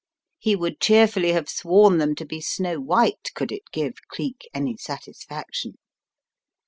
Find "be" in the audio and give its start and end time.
2.25-2.41